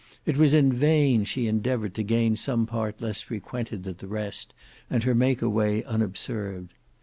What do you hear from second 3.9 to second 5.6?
the rest, and to make her